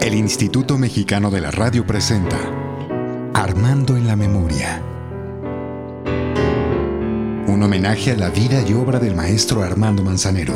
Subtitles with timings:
[0.00, 2.38] El Instituto Mexicano de la Radio presenta
[3.34, 4.80] Armando en la Memoria.
[7.48, 10.54] Un homenaje a la vida y obra del maestro Armando Manzanero,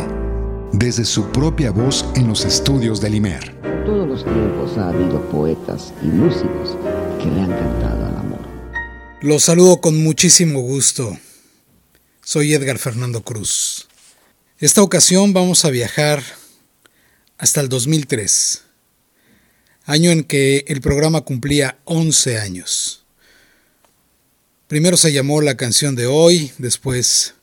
[0.73, 3.57] desde su propia voz en los estudios del IMER.
[3.65, 6.77] En todos los tiempos ha habido poetas y músicos
[7.19, 8.41] que le han cantado al amor.
[9.21, 11.19] Los saludo con muchísimo gusto.
[12.23, 13.89] Soy Edgar Fernando Cruz.
[14.61, 16.23] Esta ocasión vamos a viajar
[17.39, 18.63] hasta el 2003,
[19.85, 23.05] año en que el programa cumplía 11 años.
[24.69, 27.35] Primero se llamó La canción de hoy, después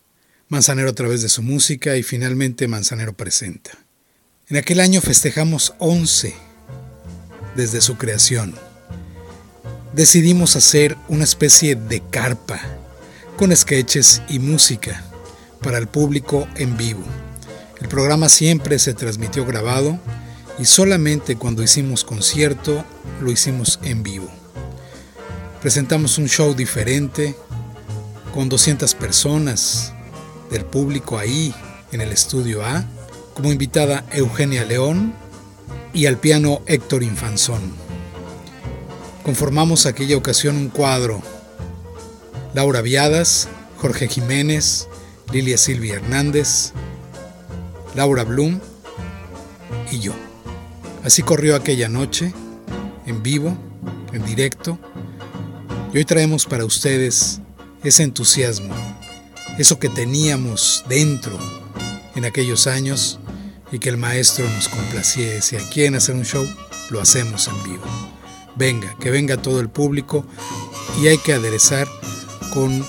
[0.50, 3.72] Manzanero a través de su música y finalmente Manzanero presenta.
[4.50, 6.36] En aquel año festejamos 11
[7.56, 8.54] desde su creación.
[9.94, 12.60] Decidimos hacer una especie de carpa
[13.38, 15.04] con sketches y música
[15.62, 17.23] para el público en vivo.
[17.84, 20.00] El programa siempre se transmitió grabado
[20.58, 22.84] y solamente cuando hicimos concierto
[23.22, 24.30] lo hicimos en vivo.
[25.62, 27.36] Presentamos un show diferente
[28.34, 29.94] con 200 personas
[30.50, 31.54] del público ahí
[31.92, 32.86] en el estudio A,
[33.34, 35.14] como invitada Eugenia León
[35.94, 37.74] y al piano Héctor Infanzón.
[39.24, 41.22] Conformamos aquella ocasión un cuadro.
[42.54, 44.88] Laura Viadas, Jorge Jiménez,
[45.34, 46.72] Lilia Silvia Hernández,
[47.96, 48.60] Laura Blum
[49.92, 50.14] y yo.
[51.04, 52.34] Así corrió aquella noche,
[53.06, 53.58] en vivo,
[54.14, 54.80] en directo,
[55.94, 57.42] y hoy traemos para ustedes
[57.84, 58.74] ese entusiasmo,
[59.58, 61.38] eso que teníamos dentro
[62.16, 63.20] en aquellos años
[63.72, 65.42] y que el maestro nos complaciese.
[65.42, 66.48] Si aquí en hacer un show,
[66.90, 67.84] lo hacemos en vivo.
[68.56, 70.26] Venga, que venga todo el público
[71.02, 71.88] y hay que aderezar
[72.54, 72.86] con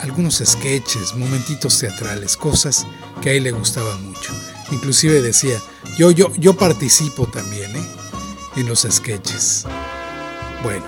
[0.00, 2.86] algunos sketches, momentitos teatrales, cosas
[3.20, 4.32] que a él le gustaban mucho.
[4.70, 5.62] Inclusive decía,
[5.96, 7.86] yo, yo, yo participo también ¿eh?
[8.56, 9.64] en los sketches.
[10.62, 10.84] Bueno,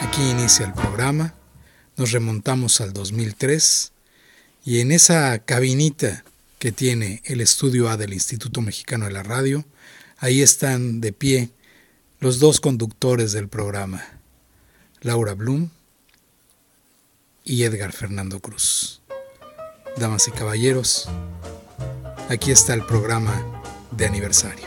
[0.00, 1.34] aquí inicia el programa,
[1.96, 3.92] nos remontamos al 2003
[4.64, 6.24] y en esa cabinita
[6.58, 9.64] que tiene el estudio A del Instituto Mexicano de la Radio,
[10.18, 11.50] ahí están de pie
[12.20, 14.04] los dos conductores del programa,
[15.00, 15.70] Laura Blum
[17.44, 19.02] y Edgar Fernando Cruz.
[19.96, 21.08] Damas y caballeros,
[22.28, 23.42] aquí está el programa
[23.90, 24.66] de aniversario.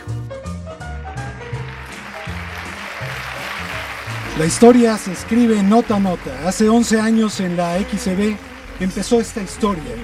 [4.38, 6.46] La historia se escribe nota a nota.
[6.46, 8.36] Hace 11 años en la XCB
[8.80, 9.94] empezó esta historia.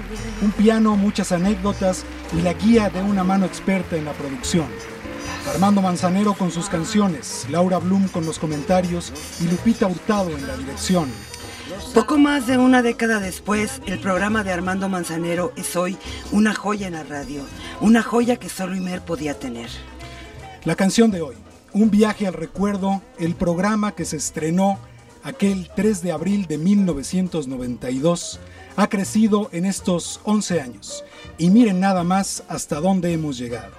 [0.41, 2.03] Un piano, muchas anécdotas
[2.35, 4.65] y la guía de una mano experta en la producción.
[5.47, 10.57] Armando Manzanero con sus canciones, Laura Blum con los comentarios y Lupita Hurtado en la
[10.57, 11.11] dirección.
[11.93, 15.97] Poco más de una década después, el programa de Armando Manzanero es hoy
[16.31, 17.43] una joya en la radio,
[17.81, 19.69] una joya que solo Imer podía tener.
[20.65, 21.35] La canción de hoy,
[21.71, 24.79] un viaje al recuerdo, el programa que se estrenó
[25.23, 28.39] aquel 3 de abril de 1992,
[28.75, 31.03] ha crecido en estos 11 años.
[31.37, 33.71] Y miren nada más hasta dónde hemos llegado.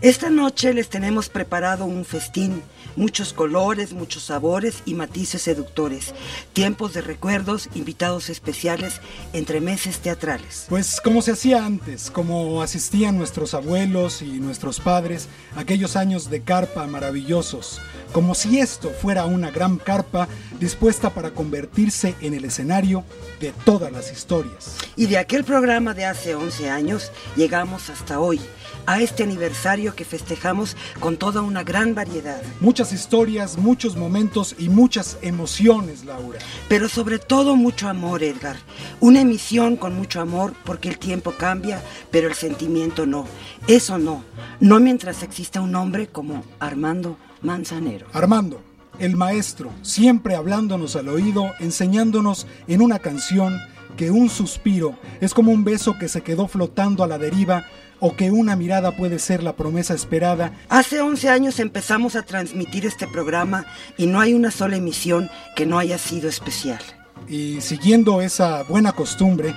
[0.00, 2.62] Esta noche les tenemos preparado un festín,
[2.96, 6.14] muchos colores, muchos sabores y matices seductores,
[6.52, 9.00] tiempos de recuerdos, invitados especiales,
[9.32, 10.66] entre meses teatrales.
[10.68, 16.42] Pues como se hacía antes, como asistían nuestros abuelos y nuestros padres, aquellos años de
[16.42, 17.80] carpa maravillosos,
[18.12, 20.28] como si esto fuera una gran carpa
[20.58, 23.04] dispuesta para convertirse en el escenario
[23.40, 24.76] de todas las historias.
[24.96, 28.40] Y de aquel programa de hace 11 años llegamos hasta hoy,
[28.86, 32.42] a este aniversario que festejamos con toda una gran variedad.
[32.60, 36.38] Muchas historias, muchos momentos y muchas emociones, Laura.
[36.68, 38.56] Pero sobre todo mucho amor, Edgar.
[39.00, 43.26] Una emisión con mucho amor porque el tiempo cambia, pero el sentimiento no.
[43.66, 44.24] Eso no.
[44.60, 48.06] No mientras exista un hombre como Armando Manzanero.
[48.12, 48.60] Armando,
[48.98, 53.58] el maestro, siempre hablándonos al oído, enseñándonos en una canción
[53.96, 57.64] que un suspiro es como un beso que se quedó flotando a la deriva
[58.00, 60.52] o que una mirada puede ser la promesa esperada.
[60.68, 63.66] Hace 11 años empezamos a transmitir este programa
[63.96, 66.80] y no hay una sola emisión que no haya sido especial.
[67.28, 69.54] Y siguiendo esa buena costumbre,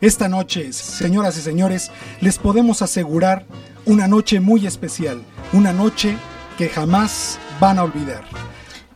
[0.00, 1.90] esta noche, señoras y señores,
[2.20, 3.46] les podemos asegurar
[3.84, 5.22] una noche muy especial,
[5.52, 6.16] una noche
[6.58, 8.24] que jamás van a olvidar.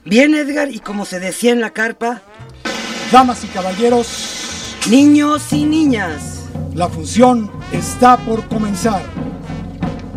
[0.04, 2.22] Bien, Edgar, y como se decía en la carpa,
[3.12, 6.35] damas y caballeros, niños y niñas,
[6.76, 9.00] la función está por comenzar.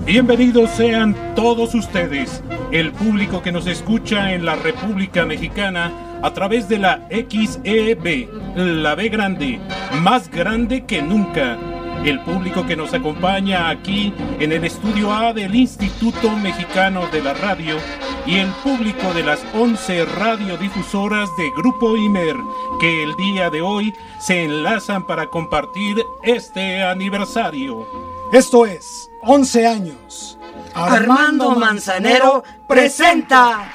[0.05, 6.67] Bienvenidos sean todos ustedes, el público que nos escucha en la República Mexicana a través
[6.67, 8.27] de la XEB,
[8.57, 9.61] la B grande,
[10.01, 11.57] más grande que nunca.
[12.05, 17.33] El público que nos acompaña aquí en el estudio A del Instituto Mexicano de la
[17.33, 17.77] Radio
[18.25, 22.35] y el público de las 11 radiodifusoras de Grupo Imer
[22.79, 27.87] que el día de hoy se enlazan para compartir este aniversario.
[28.31, 30.37] Esto es 11 años.
[30.73, 33.71] Armando Manzanero presenta.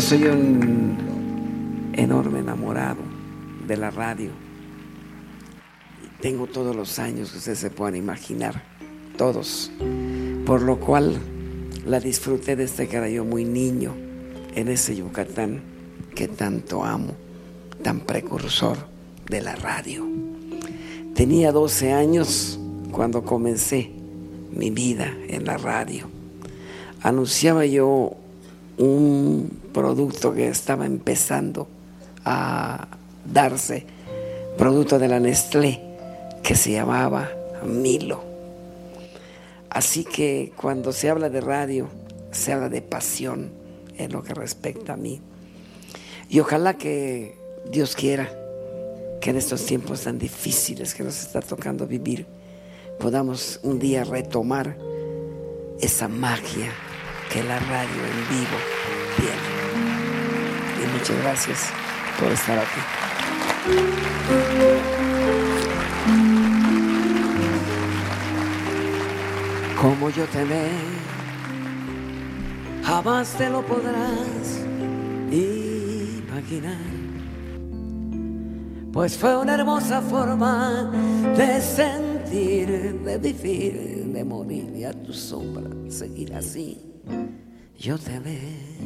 [0.00, 3.00] Soy un enorme enamorado
[3.66, 4.30] de la radio.
[6.20, 8.62] Tengo todos los años que ustedes se puedan imaginar,
[9.16, 9.72] todos.
[10.46, 11.18] Por lo cual
[11.84, 13.92] la disfruté desde que era yo muy niño
[14.54, 15.62] en ese Yucatán
[16.14, 17.14] que tanto amo,
[17.82, 18.76] tan precursor
[19.28, 20.06] de la radio.
[21.14, 22.60] Tenía 12 años
[22.92, 23.90] cuando comencé
[24.52, 26.08] mi vida en la radio
[27.02, 28.16] anunciaba yo
[28.78, 31.68] un producto que estaba empezando
[32.24, 32.88] a
[33.24, 33.84] darse,
[34.56, 35.80] producto de la Nestlé,
[36.42, 37.30] que se llamaba
[37.64, 38.22] Milo.
[39.70, 41.88] Así que cuando se habla de radio,
[42.30, 43.50] se habla de pasión
[43.96, 45.20] en lo que respecta a mí.
[46.30, 47.36] Y ojalá que
[47.70, 48.30] Dios quiera
[49.20, 52.26] que en estos tiempos tan difíciles que nos está tocando vivir,
[53.00, 54.76] podamos un día retomar
[55.80, 56.72] esa magia
[57.30, 58.58] que la radio en vivo
[59.16, 59.48] tiene.
[60.82, 61.70] Y muchas gracias
[62.18, 62.80] por estar aquí.
[69.80, 70.70] Como yo te ve,
[72.82, 74.64] jamás te lo podrás
[75.30, 76.78] imaginar.
[78.92, 80.90] Pues fue una hermosa forma
[81.36, 86.87] de sentir, de vivir, de morir y a tu sombra seguir así
[87.78, 88.78] yo te amé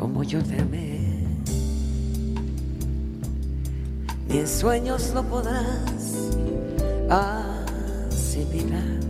[0.00, 0.98] como yo te amé.
[4.28, 6.30] Ni en sueños lo podrás
[7.10, 9.00] asimilar.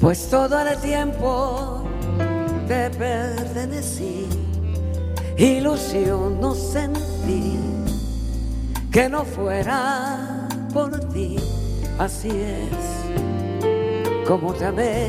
[0.00, 1.82] Pues todo el tiempo
[2.68, 4.26] te pertenecí,
[5.36, 7.58] ilusión no sentí
[8.92, 11.36] que no fuera por ti,
[11.98, 12.93] así es
[14.26, 15.08] como te amé,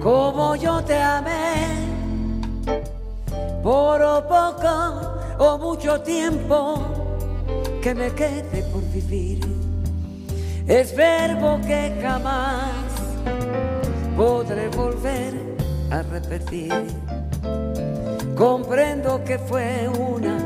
[0.00, 1.66] como yo te amé,
[3.62, 6.82] por poco o mucho tiempo
[7.82, 9.40] que me quede por vivir.
[10.66, 12.72] Es verbo que jamás
[14.16, 15.34] podré volver
[15.90, 16.72] a repetir.
[18.36, 20.38] Comprendo que fue una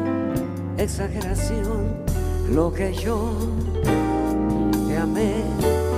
[0.79, 2.02] exageración
[2.50, 3.32] lo que yo
[4.88, 5.91] te amé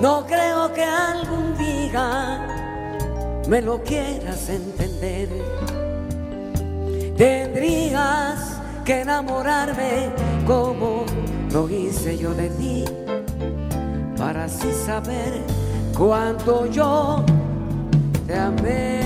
[0.00, 2.40] No creo que algún día
[3.46, 5.28] me lo quieras entender.
[7.18, 10.10] Tendrías que enamorarme
[10.46, 11.04] como
[11.52, 12.84] lo hice yo de ti,
[14.16, 15.42] para así saber
[15.94, 17.22] cuánto yo
[18.26, 19.00] te amé.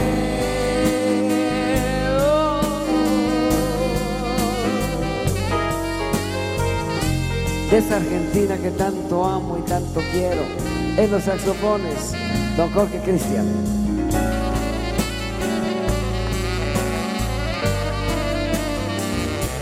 [7.72, 10.73] esa Argentina que tanto amo y tanto quiero.
[10.96, 12.12] En los saxofones,
[12.56, 13.46] don Jorge Cristian.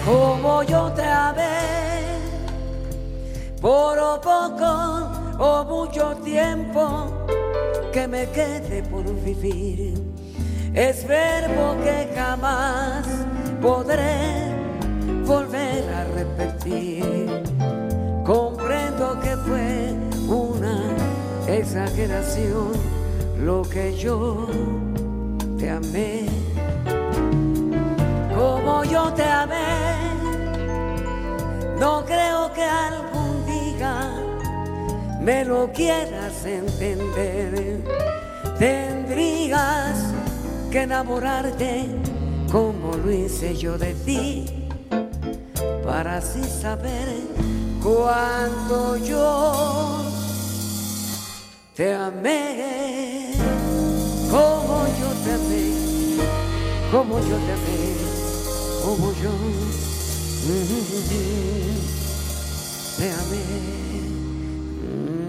[0.04, 2.20] Como yo te amé,
[3.60, 5.08] por poco
[5.38, 7.26] o mucho tiempo
[7.92, 9.94] que me quede por vivir,
[10.74, 13.06] es verbo que jamás
[13.60, 14.52] podré
[15.24, 17.42] volver a repetir
[18.24, 19.91] Comprendo que fue
[21.62, 22.72] exageración
[23.38, 24.48] lo que yo
[25.58, 26.26] te amé.
[28.34, 29.96] Como yo te amé,
[31.78, 33.94] no creo que algún día
[35.20, 37.80] me lo quieras entender.
[38.58, 40.12] Tendrías
[40.70, 41.86] que enamorarte
[42.50, 44.68] como lo hice yo de ti,
[45.84, 47.08] para así saber
[47.82, 50.11] cuando yo
[51.74, 53.32] te amé
[54.30, 55.72] como yo te amé,
[56.90, 57.96] como yo te amé,
[58.84, 59.30] como yo
[60.44, 60.68] mm,
[62.98, 63.42] te amé.
[64.84, 65.22] Mm.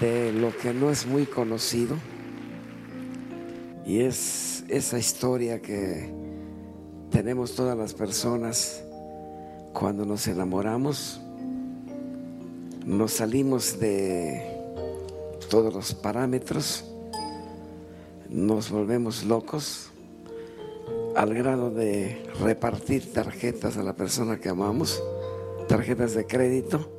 [0.00, 1.96] de lo que no es muy conocido
[3.86, 6.21] y es esa historia que
[7.12, 8.82] tenemos todas las personas
[9.74, 11.20] cuando nos enamoramos,
[12.86, 14.42] nos salimos de
[15.50, 16.84] todos los parámetros,
[18.30, 19.90] nos volvemos locos
[21.14, 25.02] al grado de repartir tarjetas a la persona que amamos,
[25.68, 26.90] tarjetas de crédito,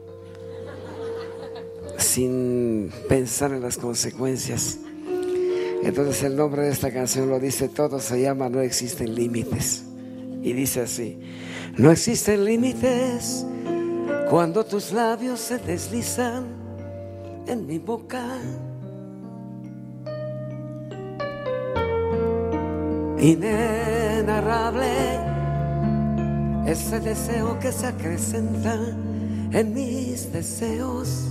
[1.97, 4.77] sin pensar en las consecuencias.
[5.81, 9.85] Entonces el nombre de esta canción lo dice todo, se llama No existen límites.
[10.43, 11.17] Y dice así,
[11.77, 13.45] no existen límites
[14.29, 16.43] cuando tus labios se deslizan
[17.47, 18.25] en mi boca.
[23.19, 24.91] Inenarrable
[26.65, 28.77] ese deseo que se acrecenta
[29.53, 31.29] en mis deseos.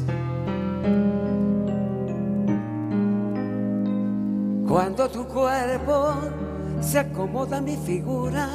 [4.66, 6.14] Cuando tu cuerpo
[6.80, 8.48] se acomoda a mi figura,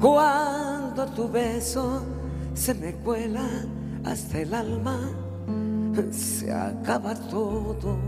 [0.00, 2.02] cuando tu beso
[2.54, 3.46] se me cuela
[4.04, 4.98] hasta el alma,
[6.10, 7.98] se acaba todo.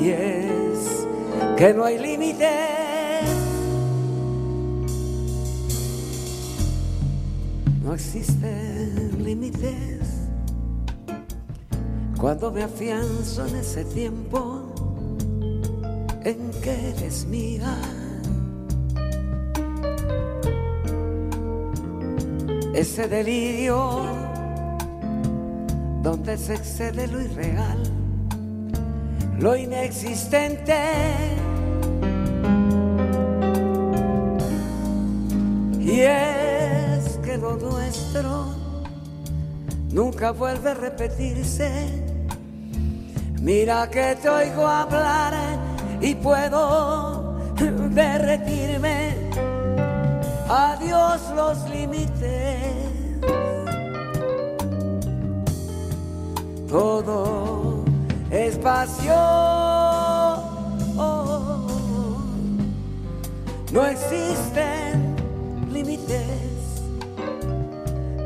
[0.00, 1.06] Y es
[1.56, 2.50] que no hay límite.
[7.84, 10.26] No existen límites
[12.18, 14.72] cuando me afianzo en ese tiempo
[16.24, 17.76] en que eres mía.
[22.76, 24.04] Ese delirio
[26.02, 27.82] donde se excede lo irreal,
[29.38, 30.76] lo inexistente.
[35.80, 38.54] Y es que lo nuestro
[39.90, 41.70] nunca vuelve a repetirse.
[43.40, 45.32] Mira que te oigo hablar
[46.02, 47.38] y puedo
[47.90, 48.95] derretirme
[50.48, 52.74] adiós los límites.
[56.68, 57.84] Todo
[58.30, 59.76] es pasión.
[63.72, 65.16] No existen
[65.70, 66.26] límites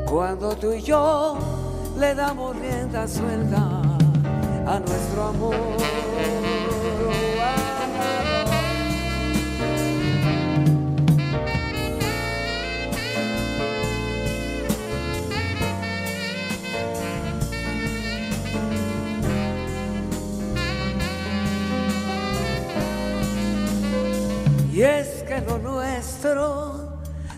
[0.09, 1.37] cuando tú y yo
[1.97, 3.81] le damos rienda suelta
[4.65, 6.10] a nuestro amor.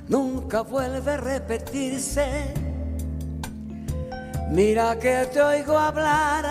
[0.08, 2.54] Nunca vuelve a repetirse.
[4.52, 6.46] Mira que te oigo hablar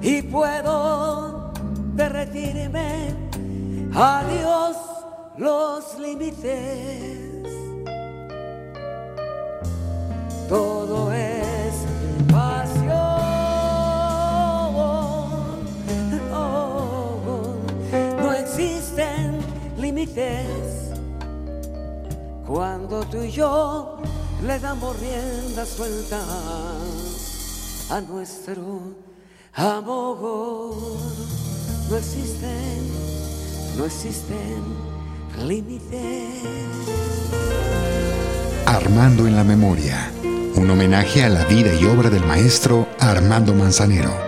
[0.00, 1.52] y puedo
[1.94, 3.14] derretirme.
[3.94, 4.76] Adiós
[5.36, 7.18] los límites.
[10.48, 11.74] Todo es
[12.30, 12.88] pasión.
[16.32, 17.56] Oh,
[18.22, 19.38] no existen
[19.76, 20.77] límites
[22.48, 23.98] cuando tú y yo
[24.42, 26.18] le damos rienda suelta
[27.90, 28.94] a nuestro
[29.52, 30.76] amor.
[31.90, 32.88] No existen,
[33.76, 34.62] no existen
[35.46, 36.42] límites.
[38.64, 40.10] Armando en la memoria.
[40.56, 44.27] Un homenaje a la vida y obra del maestro Armando Manzanero.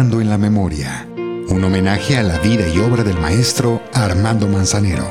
[0.00, 5.06] En la Memoria, un homenaje a la vida y obra del maestro Armando Manzanero.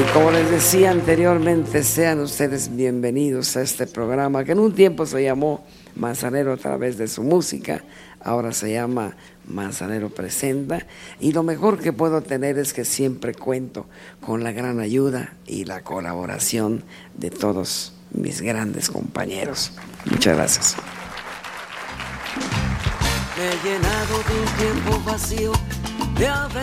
[0.00, 5.04] Y como les decía anteriormente, sean ustedes bienvenidos a este programa que en un tiempo
[5.04, 5.62] se llamó
[5.94, 7.84] Manzanero a través de su música,
[8.20, 9.14] ahora se llama
[9.46, 10.86] Manzanero Presenta
[11.20, 13.84] y lo mejor que puedo tener es que siempre cuento
[14.22, 16.82] con la gran ayuda y la colaboración
[17.14, 19.72] de todos mis grandes compañeros.
[20.06, 20.76] Muchas gracias.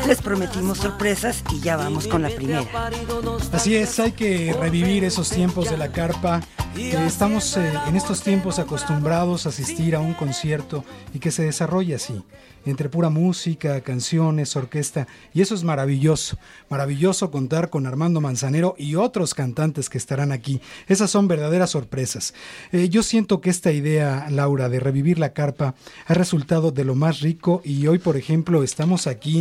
[0.08, 2.64] Les prometimos sorpresas y ya vamos con la primera.
[3.52, 6.42] Así es, hay que revivir esos tiempos de la carpa
[6.76, 11.96] estamos eh, en estos tiempos acostumbrados a asistir a un concierto y que se desarrolle
[11.96, 12.24] así,
[12.66, 16.38] entre pura música, canciones, orquesta, y eso es maravilloso,
[16.70, 20.62] maravilloso contar con Armando Manzanero y otros cantantes que estarán aquí.
[20.88, 22.34] Esas son verdaderas sorpresas.
[22.72, 25.76] Eh, yo siento que esta idea, Laura, de revivir la carpa
[26.08, 29.41] ha resultado de lo más rico y hoy, por ejemplo, estamos aquí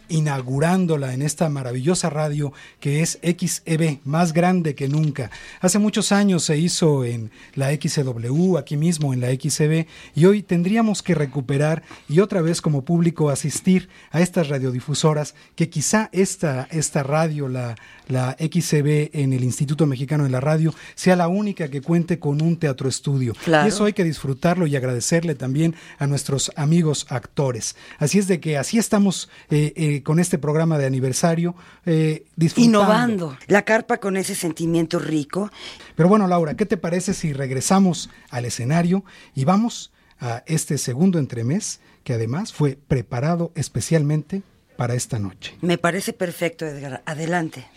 [0.11, 5.31] inaugurándola en esta maravillosa radio que es XEB, más grande que nunca.
[5.59, 10.43] Hace muchos años se hizo en la XW, aquí mismo en la XEB, y hoy
[10.43, 16.67] tendríamos que recuperar y otra vez como público asistir a estas radiodifusoras que quizá esta,
[16.71, 17.75] esta radio, la,
[18.07, 22.41] la XCB en el Instituto Mexicano de la Radio sea la única que cuente con
[22.41, 23.33] un teatro estudio.
[23.47, 27.75] Y eso hay que disfrutarlo y agradecerle también a nuestros amigos actores.
[27.97, 31.55] Así es de que así estamos eh, eh, con este programa de aniversario,
[31.85, 32.79] eh, disfrutando.
[32.79, 33.37] Innovando.
[33.47, 35.49] La carpa con ese sentimiento rico.
[35.95, 39.03] Pero bueno, Laura, ¿qué te parece si regresamos al escenario
[39.35, 44.43] y vamos a este segundo entremés que además fue preparado especialmente
[44.77, 45.55] para esta noche?
[45.61, 47.01] Me parece perfecto, Edgar.
[47.05, 47.67] Adelante.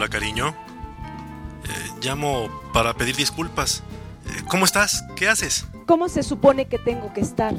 [0.00, 0.54] Hola, cariño.
[1.62, 3.82] Eh, llamo para pedir disculpas.
[4.24, 5.04] Eh, ¿Cómo estás?
[5.14, 5.66] ¿Qué haces?
[5.84, 7.52] ¿Cómo se supone que tengo que estar?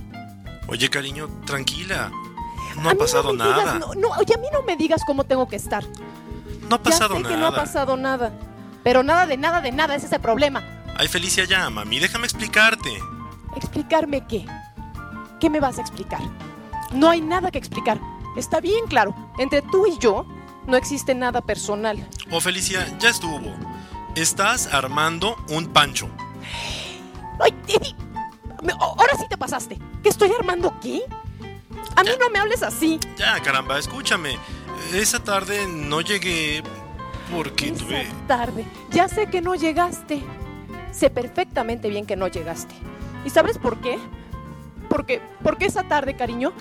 [0.67, 2.11] Oye, cariño, tranquila.
[2.81, 3.77] No ha pasado nada.
[3.77, 5.83] no, no, oye, a mí no me digas cómo tengo que estar.
[6.67, 7.35] No ha pasado ya sé nada.
[7.35, 8.33] Que no ha pasado nada.
[8.83, 10.63] Pero nada de nada de nada, ese es el problema.
[10.97, 12.89] Ay, Felicia, ya, mami, déjame explicarte.
[13.55, 14.47] ¿Explicarme qué?
[15.39, 16.21] ¿Qué me vas a explicar?
[16.91, 17.99] No hay nada que explicar.
[18.35, 19.13] Está bien claro.
[19.37, 20.25] Entre tú y yo
[20.67, 22.07] no existe nada personal.
[22.31, 23.53] Oh, Felicia, ya estuvo.
[24.15, 26.09] Estás armando un pancho.
[27.39, 27.53] ¡Ay,
[28.79, 29.79] Ahora sí te pasaste.
[30.03, 31.01] ¿Qué estoy armando qué?
[31.95, 32.17] A mí Ya.
[32.19, 32.99] no me hables así.
[33.17, 34.37] Ya, caramba, escúchame.
[34.93, 36.61] Esa tarde no llegué
[37.33, 38.01] porque tuve...
[38.03, 38.65] Esa tarde.
[38.91, 40.21] Ya sé que no llegaste.
[40.91, 42.75] Sé perfectamente bien que no llegaste.
[43.25, 43.97] ¿Y sabes por qué?
[44.89, 46.51] Porque, porque esa tarde, cariño,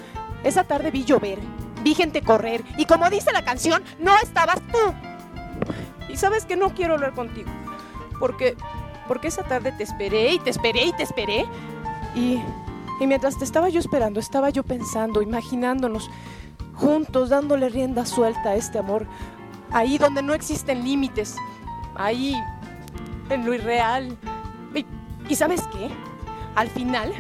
[0.44, 1.38] esa tarde vi llover,
[1.83, 4.95] vi gente correr y como dice la canción, no estabas tú.
[6.09, 7.51] Y sabes que no quiero hablar contigo.
[8.19, 8.57] Porque,
[9.07, 11.47] porque esa tarde te esperé y te esperé y te esperé.
[12.14, 12.40] Y,
[13.01, 16.11] y mientras te estaba yo esperando, estaba yo pensando, imaginándonos
[16.75, 19.07] juntos, dándole rienda suelta a este amor
[19.73, 21.37] ahí donde no existen límites,
[21.95, 22.35] ahí
[23.29, 24.16] en lo irreal.
[24.75, 24.85] Y,
[25.29, 25.90] ¿y sabes qué?
[26.55, 27.12] Al final,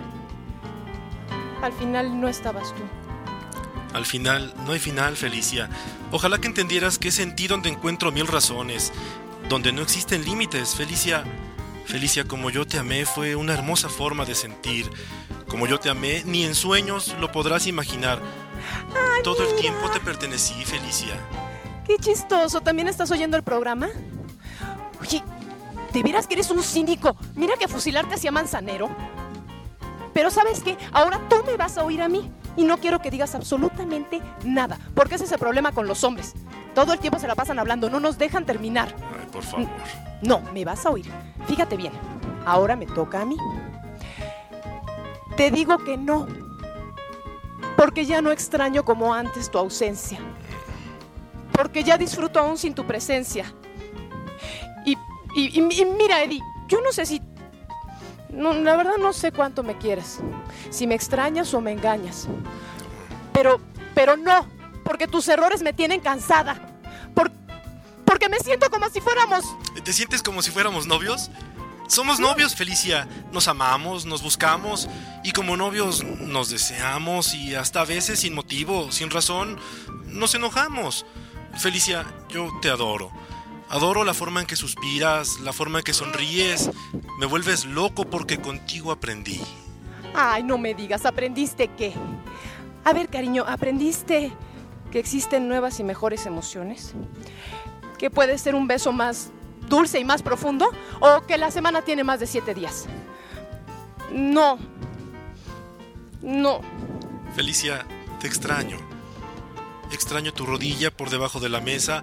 [1.62, 2.82] al final no estabas tú.
[3.92, 5.68] Al final, no hay final, Felicia.
[6.12, 8.92] Ojalá que entendieras que es en ti donde encuentro mil razones,
[9.48, 11.24] donde no existen límites, Felicia.
[11.86, 14.88] Felicia, como yo te amé, fue una hermosa forma de sentir.
[15.48, 18.20] Como yo te amé, ni en sueños lo podrás imaginar.
[19.24, 21.14] Todo el tiempo te pertenecí, Felicia.
[21.84, 23.88] Qué chistoso, ¿también estás oyendo el programa?
[25.00, 25.24] Oye,
[25.92, 27.16] ¿de veras que eres un cínico?
[27.34, 28.88] Mira que fusilarte hacia Manzanero.
[30.20, 30.76] Pero ¿sabes qué?
[30.92, 32.30] Ahora tú me vas a oír a mí.
[32.54, 36.34] Y no quiero que digas absolutamente nada, porque ese es el problema con los hombres.
[36.74, 38.94] Todo el tiempo se la pasan hablando, no nos dejan terminar.
[39.18, 39.66] Ay, por favor.
[40.20, 41.10] No, me vas a oír.
[41.46, 41.94] Fíjate bien,
[42.44, 43.38] ahora me toca a mí.
[45.38, 46.26] Te digo que no,
[47.78, 50.18] porque ya no extraño como antes tu ausencia,
[51.52, 53.54] porque ya disfruto aún sin tu presencia.
[54.84, 54.98] Y,
[55.34, 57.22] y- y- y mira, Eddie, yo no sé si...
[58.32, 60.18] No, la verdad no sé cuánto me quieres,
[60.70, 62.26] si me extrañas o me engañas.
[63.32, 63.60] Pero,
[63.94, 64.46] pero no,
[64.84, 66.60] porque tus errores me tienen cansada.
[67.14, 67.30] Por-
[68.04, 69.44] porque me siento como si fuéramos
[69.84, 71.30] ¿Te sientes como si fuéramos novios?
[71.88, 73.08] Somos novios, Felicia.
[73.32, 74.88] Nos amamos, nos buscamos
[75.24, 79.58] y como novios nos deseamos y hasta a veces sin motivo, sin razón,
[80.06, 81.04] nos enojamos.
[81.58, 83.10] Felicia, yo te adoro.
[83.70, 86.70] Adoro la forma en que suspiras, la forma en que sonríes.
[87.18, 89.40] Me vuelves loco porque contigo aprendí.
[90.12, 91.94] Ay, no me digas, ¿aprendiste qué?
[92.82, 94.32] A ver, cariño, ¿aprendiste
[94.90, 96.94] que existen nuevas y mejores emociones?
[97.96, 99.30] ¿Que puede ser un beso más
[99.68, 100.68] dulce y más profundo?
[100.98, 102.86] ¿O que la semana tiene más de siete días?
[104.12, 104.58] No.
[106.22, 106.60] No.
[107.36, 107.86] Felicia,
[108.18, 108.78] te extraño.
[109.92, 112.02] Extraño tu rodilla por debajo de la mesa,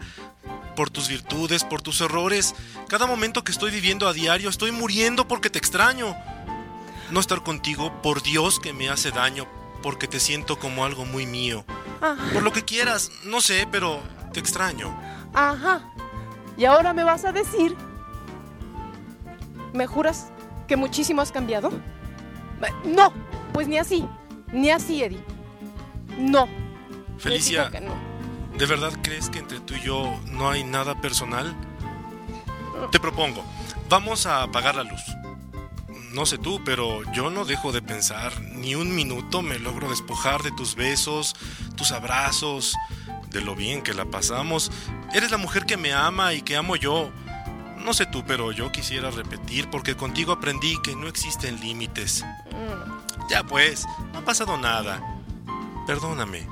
[0.78, 2.54] por tus virtudes, por tus errores.
[2.88, 6.16] Cada momento que estoy viviendo a diario estoy muriendo porque te extraño.
[7.10, 9.48] No estar contigo, por Dios que me hace daño,
[9.82, 11.66] porque te siento como algo muy mío.
[12.32, 14.00] Por lo que quieras, no sé, pero
[14.32, 14.96] te extraño.
[15.34, 15.92] ajá.
[16.58, 17.76] Y ahora me vas a decir
[19.74, 20.32] ¿Me juras
[20.68, 21.72] que muchísimo has cambiado?
[22.84, 23.14] No,
[23.54, 24.06] pues ni así,
[24.52, 25.24] ni así, Eddie.
[26.18, 26.48] No.
[27.18, 28.07] Felicia, no.
[28.58, 31.56] ¿De verdad crees que entre tú y yo no hay nada personal?
[32.92, 33.44] Te propongo,
[33.90, 35.02] vamos a apagar la luz.
[36.14, 40.42] No sé tú, pero yo no dejo de pensar, ni un minuto me logro despojar
[40.42, 41.36] de tus besos,
[41.76, 42.76] tus abrazos,
[43.30, 44.72] de lo bien que la pasamos.
[45.14, 47.12] Eres la mujer que me ama y que amo yo.
[47.78, 52.26] No sé tú, pero yo quisiera repetir porque contigo aprendí que no existen límites.
[53.30, 55.02] Ya pues, no ha pasado nada.
[55.86, 56.48] Perdóname.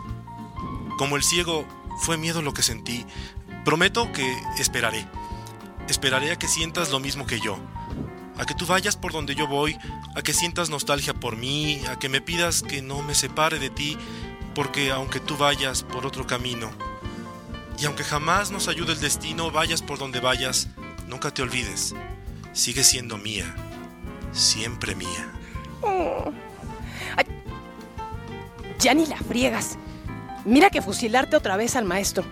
[0.98, 1.66] Como el ciego,
[2.00, 3.06] fue miedo lo que sentí.
[3.64, 5.06] Prometo que esperaré.
[5.88, 7.58] Esperaré a que sientas lo mismo que yo.
[8.38, 9.78] A que tú vayas por donde yo voy,
[10.16, 13.70] a que sientas nostalgia por mí, a que me pidas que no me separe de
[13.70, 13.98] ti,
[14.54, 16.70] porque aunque tú vayas por otro camino,
[17.80, 20.70] y aunque jamás nos ayude el destino, vayas por donde vayas,
[21.08, 21.94] nunca te olvides.
[22.54, 23.54] Sigue siendo mía,
[24.32, 25.32] siempre mía.
[25.82, 26.32] Oh.
[28.80, 29.78] Ya ni la friegas.
[30.46, 32.24] Mira que fusilarte otra vez al maestro.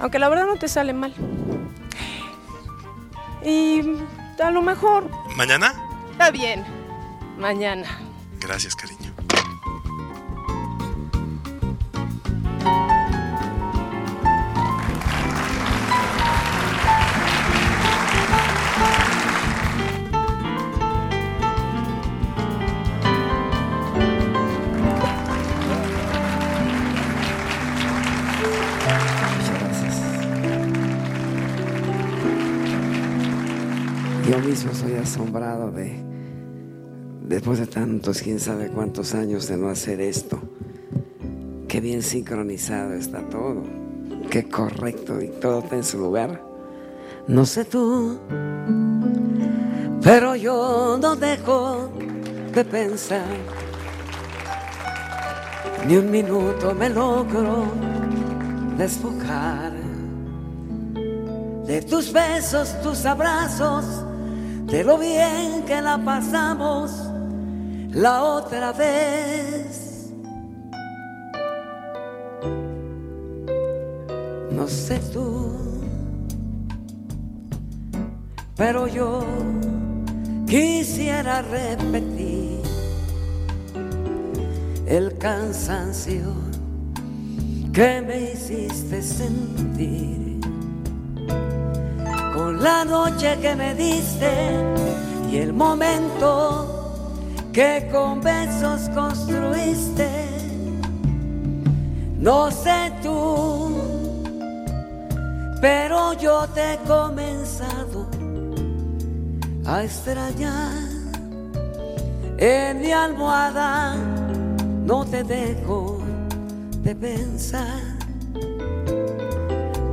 [0.00, 1.14] Aunque la verdad no te sale mal.
[3.44, 3.80] Y
[4.42, 5.10] a lo mejor.
[5.34, 5.74] ¿Mañana?
[6.12, 6.64] Está bien.
[7.38, 7.86] Mañana.
[8.40, 8.95] Gracias, cariño.
[35.36, 36.02] De,
[37.28, 40.40] después de tantos, quién sabe cuántos años de no hacer esto,
[41.68, 43.62] qué bien sincronizado está todo,
[44.30, 46.42] qué correcto y todo está en su lugar.
[47.28, 48.18] No sé tú,
[50.02, 51.90] pero yo no dejo
[52.54, 53.26] de pensar,
[55.86, 57.66] ni un minuto me logro
[58.78, 59.72] despojar
[61.66, 64.05] de tus besos, tus abrazos,
[64.66, 67.08] de lo bien que la pasamos
[67.90, 70.10] la otra vez.
[74.50, 75.52] No sé tú,
[78.56, 79.24] pero yo
[80.46, 82.62] quisiera repetir
[84.86, 86.32] el cansancio
[87.72, 90.25] que me hiciste sentir
[92.60, 94.30] la noche que me diste
[95.30, 96.92] y el momento
[97.52, 100.08] que con besos construiste.
[102.18, 103.76] No sé tú,
[105.60, 108.06] pero yo te he comenzado
[109.66, 110.72] a extrañar
[112.38, 113.96] en mi almohada.
[114.84, 115.98] No te dejo
[116.82, 117.96] de pensar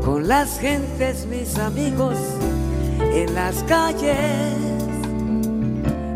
[0.06, 2.18] con las gentes, mis amigos,
[3.12, 4.56] en las calles,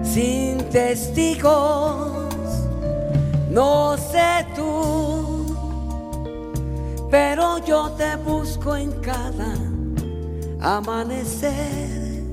[0.04, 2.08] sin testigos.
[3.50, 5.46] No sé tú,
[7.10, 9.56] pero yo te busco en cada
[10.62, 12.24] amanecer.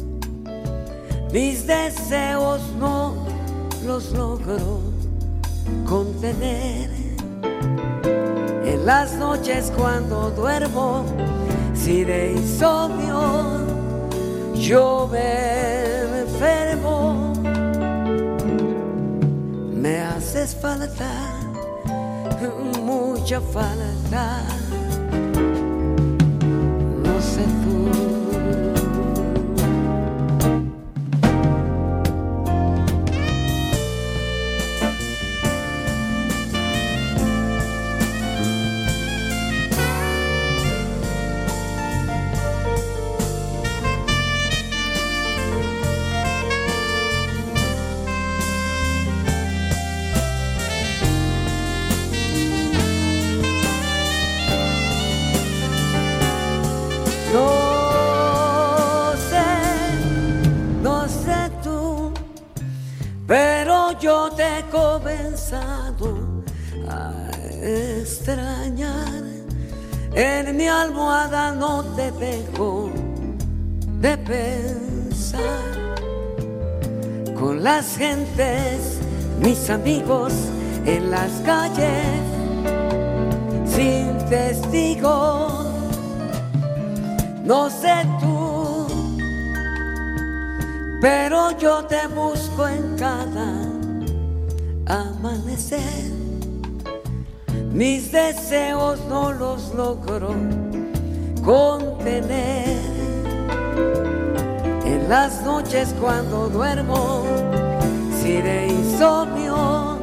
[1.32, 3.14] Mis deseos no
[3.84, 4.80] los logro
[5.86, 6.90] contener.
[8.64, 11.04] En las noches cuando duermo,
[11.74, 13.63] si de insomnio
[14.66, 17.34] yo me enfermo,
[19.74, 21.10] me haces falta,
[22.82, 24.42] mucha falta.
[64.74, 66.42] Comenzado
[66.88, 67.12] a
[67.62, 69.22] extrañar.
[70.14, 72.90] En mi almohada no te dejo
[74.00, 75.74] de pensar.
[77.38, 78.98] Con las gentes,
[79.40, 80.32] mis amigos
[80.84, 82.22] en las calles,
[83.66, 85.66] sin testigos.
[87.44, 88.86] No sé tú,
[91.00, 93.73] pero yo te busco en cada
[94.86, 96.12] amanecer.
[97.72, 100.34] Mis deseos no los logro
[101.44, 102.78] contener.
[104.84, 107.24] En las noches cuando duermo,
[108.22, 109.98] si de insomnio,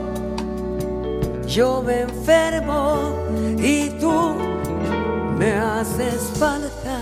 [1.48, 3.14] yo me enfermo
[3.58, 4.36] y tú
[5.38, 7.00] me haces falta,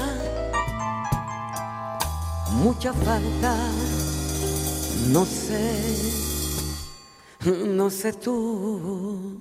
[2.53, 3.55] mucha falta,
[5.11, 6.18] no sé,
[7.49, 9.39] no sé tú.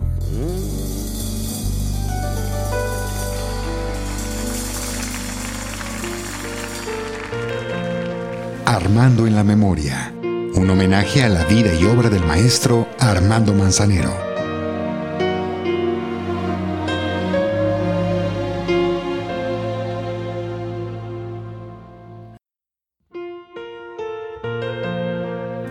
[8.64, 14.12] Armando en la Memoria, un homenaje a la vida y obra del maestro Armando Manzanero.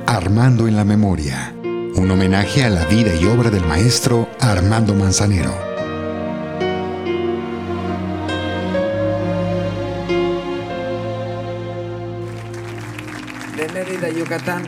[0.06, 1.57] Armando en la Memoria,
[1.98, 5.52] un homenaje a la vida y obra del maestro Armando Manzanero.
[13.58, 14.64] de Mérida, Yucatán,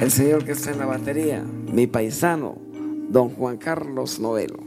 [0.00, 2.58] el señor que está en la batería, mi paisano,
[3.08, 4.60] don Juan Carlos Novelo.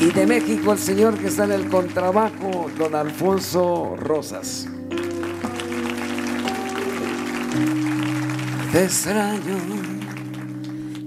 [0.00, 4.66] Y de México, el señor que está en el contrabajo, don Alfonso Rosas.
[8.72, 9.58] Te extraño,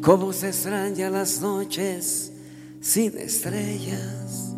[0.01, 2.33] como se extrañan las noches
[2.81, 4.53] sin estrellas,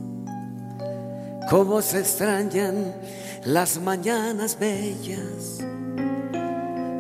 [1.48, 2.96] como se extrañan
[3.46, 5.60] las mañanas bellas,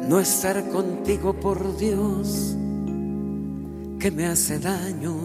[0.08, 2.56] no estar contigo por Dios,
[4.00, 5.16] que me hace daño.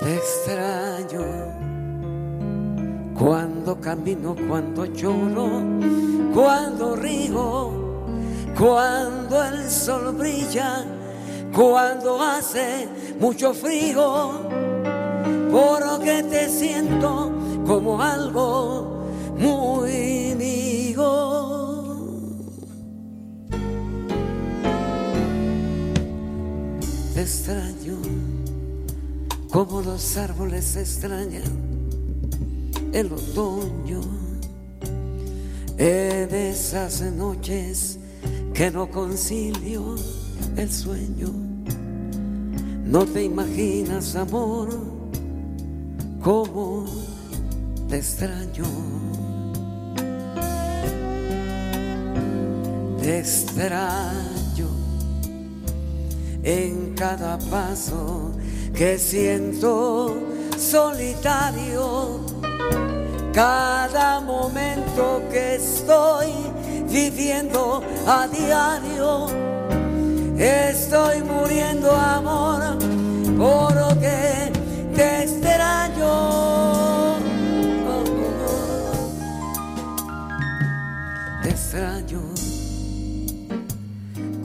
[0.00, 1.75] Te extraño
[3.18, 5.62] cuando camino, cuando lloro,
[6.34, 7.70] cuando río,
[8.58, 10.84] cuando el sol brilla,
[11.52, 14.32] cuando hace mucho frío
[15.50, 17.32] porque te siento
[17.66, 19.06] como algo
[19.38, 21.46] muy mío.
[27.16, 27.96] Extraño
[29.50, 31.75] como los árboles extrañan
[32.92, 34.00] el otoño
[35.78, 37.98] en esas noches
[38.54, 39.96] que no concilio
[40.56, 41.32] el sueño.
[42.84, 44.68] No te imaginas, amor,
[46.22, 46.86] cómo
[47.88, 48.64] te extraño.
[53.00, 54.68] Te extraño
[56.42, 58.32] en cada paso
[58.72, 60.16] que siento
[60.58, 62.25] solitario,
[63.36, 66.32] cada momento que estoy
[66.88, 69.26] viviendo a diario.
[70.38, 72.78] Estoy muriendo amor
[73.36, 74.50] porque
[74.94, 77.16] te extraño.
[81.42, 82.22] Te extraño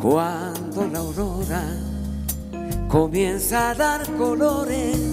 [0.02, 1.64] cuando la aurora
[2.90, 5.11] comienza a dar colores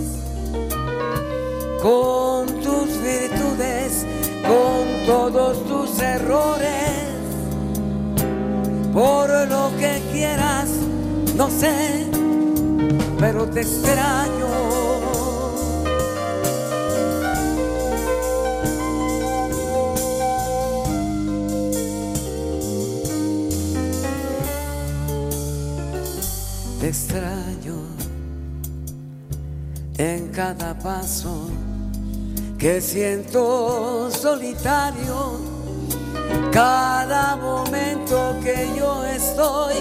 [1.83, 4.05] con tus virtudes,
[4.43, 6.69] con todos tus errores.
[8.93, 10.69] Por lo que quieras,
[11.37, 12.07] no sé,
[13.19, 14.49] pero te extraño.
[26.81, 27.75] Te extraño
[29.99, 31.48] en cada paso
[32.59, 35.39] que siento solitario,
[36.51, 39.75] cada momento que yo estoy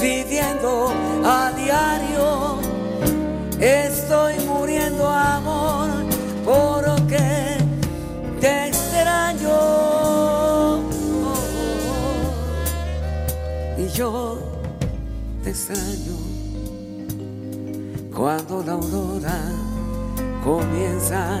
[0.00, 0.92] viviendo
[1.24, 2.58] a diario,
[3.60, 5.88] estoy muriendo amor
[6.44, 7.58] porque
[8.40, 9.60] te extraño.
[13.78, 14.40] Y yo
[15.44, 16.16] te extraño
[18.12, 19.38] cuando la aurora
[20.42, 21.40] comienza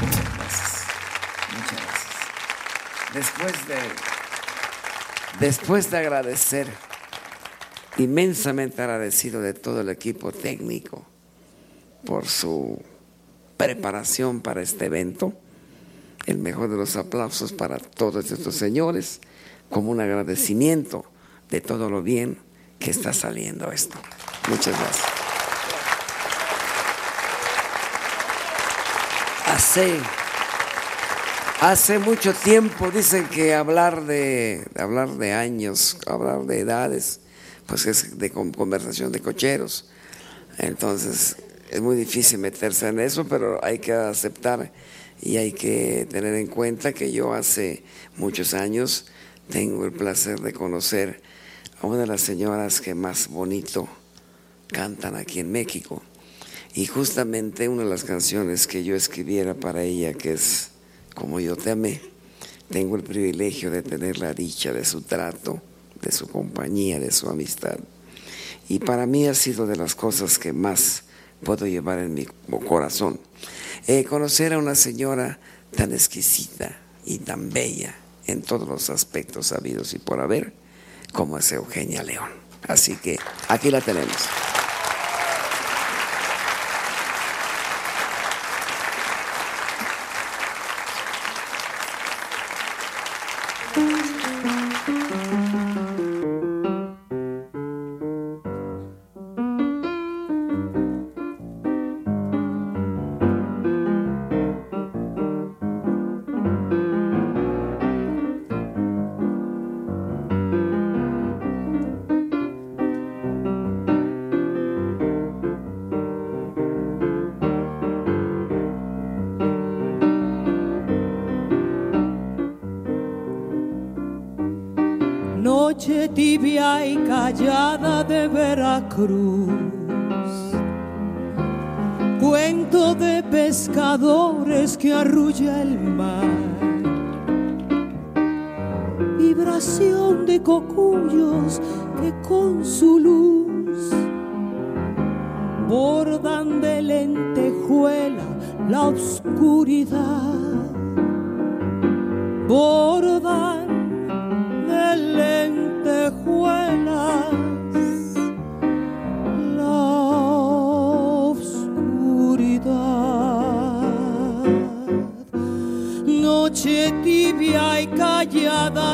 [0.00, 0.86] Muchas gracias.
[1.52, 2.14] Muchas gracias.
[3.12, 3.76] Después de,
[5.40, 6.68] después de agradecer,
[7.98, 11.04] inmensamente agradecido de todo el equipo técnico
[12.06, 12.80] por su
[13.58, 15.34] preparación para este evento,
[16.24, 19.20] el mejor de los aplausos para todos estos señores,
[19.72, 21.04] como un agradecimiento
[21.50, 22.38] de todo lo bien
[22.78, 23.98] que está saliendo esto.
[24.48, 25.06] Muchas gracias.
[29.46, 29.98] Hace,
[31.60, 37.20] hace mucho tiempo dicen que hablar de, hablar de años, hablar de edades,
[37.66, 39.88] pues es de conversación de cocheros.
[40.58, 41.36] Entonces
[41.70, 44.70] es muy difícil meterse en eso, pero hay que aceptar
[45.22, 47.84] y hay que tener en cuenta que yo hace
[48.16, 49.06] muchos años
[49.50, 51.20] tengo el placer de conocer
[51.80, 53.88] a una de las señoras que más bonito
[54.68, 56.02] cantan aquí en México.
[56.74, 60.70] Y justamente una de las canciones que yo escribiera para ella, que es
[61.14, 62.00] Como yo te amé,
[62.70, 65.60] tengo el privilegio de tener la dicha de su trato,
[66.00, 67.78] de su compañía, de su amistad.
[68.70, 71.02] Y para mí ha sido de las cosas que más
[71.44, 72.26] puedo llevar en mi
[72.66, 73.20] corazón.
[73.86, 75.38] Eh, conocer a una señora
[75.76, 77.94] tan exquisita y tan bella
[78.26, 80.52] en todos los aspectos sabidos y por haber,
[81.12, 82.30] como es Eugenia León.
[82.68, 84.16] Así que aquí la tenemos.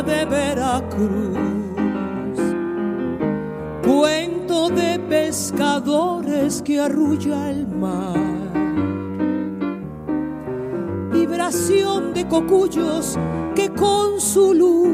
[0.08, 1.36] De Veracruz.
[3.86, 8.16] Cuento de pescadores que arrulla el mar.
[11.12, 13.18] Vibración de cocuyos
[13.54, 14.88] que con su luz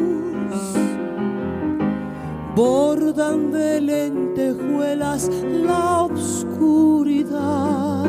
[2.56, 5.30] bordan de lentejuelas
[5.68, 8.04] la oscuridad.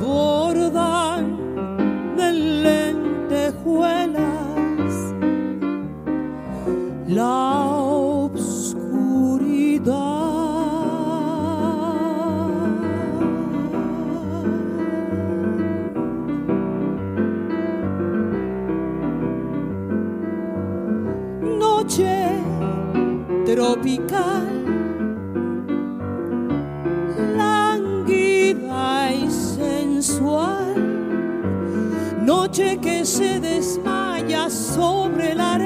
[0.00, 1.36] Bordan
[2.16, 3.97] de lentejuelas
[7.18, 7.66] la
[8.30, 9.08] oscuridad.
[21.58, 22.14] Noche
[23.46, 24.46] tropical,
[27.36, 30.74] lánguida y sensual,
[32.24, 35.57] noche que se desmaya sobre la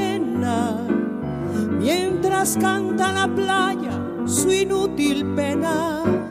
[2.60, 6.21] canta la playa su inútil pena.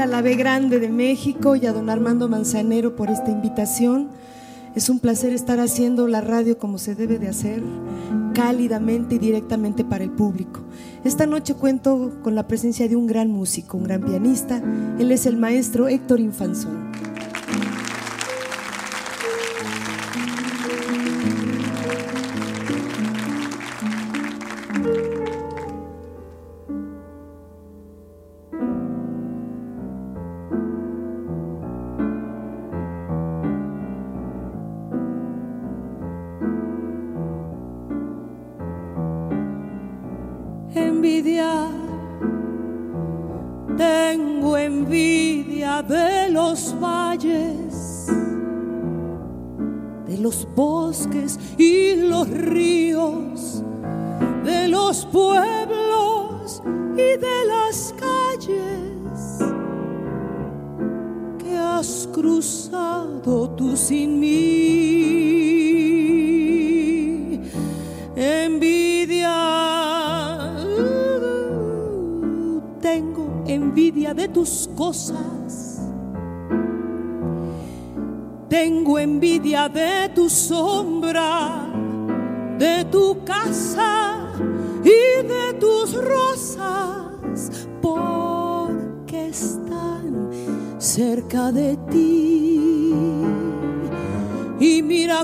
[0.00, 4.08] A la B Grande de México y a don Armando Manzanero por esta invitación.
[4.74, 7.62] Es un placer estar haciendo la radio como se debe de hacer,
[8.34, 10.60] cálidamente y directamente para el público.
[11.04, 14.62] Esta noche cuento con la presencia de un gran músico, un gran pianista.
[14.98, 16.92] Él es el maestro Héctor Infanzón.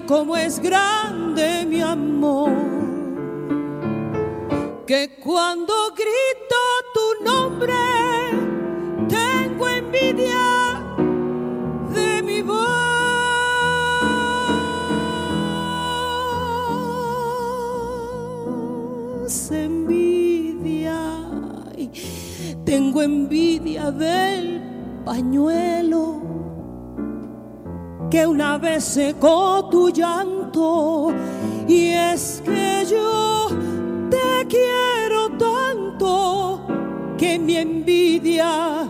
[0.06, 2.50] Cómo es grande mi amor,
[4.86, 6.56] que cuando grito
[6.94, 7.74] tu nombre,
[9.08, 10.80] tengo envidia
[11.94, 12.72] de mi voz.
[19.50, 20.98] Envidia,
[22.64, 24.62] tengo envidia del
[25.04, 26.31] pañuelo
[28.12, 31.14] que una vez secó tu llanto
[31.66, 33.48] y es que yo
[34.10, 36.60] te quiero tanto
[37.16, 38.86] que mi envidia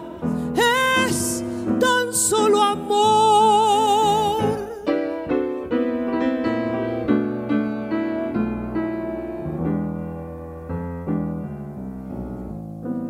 [1.07, 1.45] es
[1.79, 4.43] tan solo amor.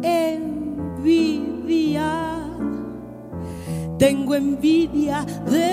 [0.02, 1.62] Envidia
[3.98, 5.71] tengo envidia del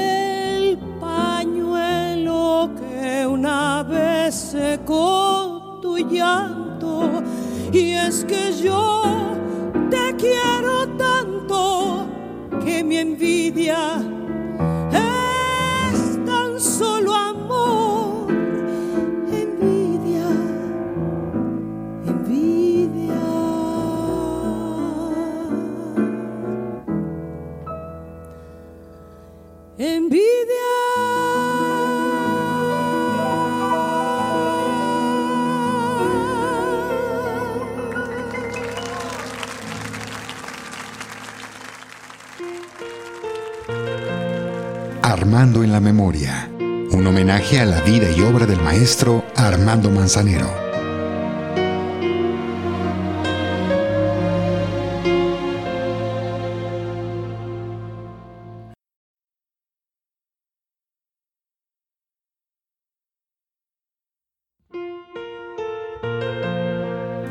[3.87, 7.23] vez secó tu llanto.
[7.71, 9.03] Y es que yo
[9.89, 12.07] te quiero tanto
[12.63, 14.01] que mi envidia
[45.39, 46.51] Armando en la Memoria.
[46.91, 50.49] Un homenaje a la vida y obra del maestro Armando Manzanero.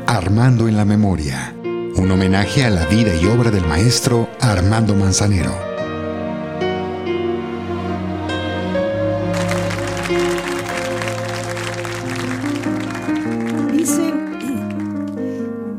[0.07, 1.53] Armando en la Memoria.
[1.95, 5.68] Un homenaje a la vida y obra del maestro Armando Manzanero.